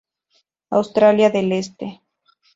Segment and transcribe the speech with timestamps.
[0.71, 2.01] Australia del este.